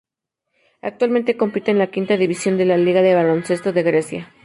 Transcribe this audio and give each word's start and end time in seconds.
Actualmente 0.81 1.37
compite 1.37 1.69
en 1.69 1.77
la 1.77 1.91
quinta 1.91 2.17
división 2.17 2.57
de 2.57 2.65
la 2.65 2.75
Liga 2.75 3.03
de 3.03 3.13
baloncesto 3.13 3.71
de 3.71 3.83
Grecia. 3.83 4.33